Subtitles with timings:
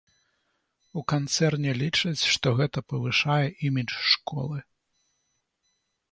[0.99, 4.57] У канцэрне лічаць, што гэта павышае імідж школы.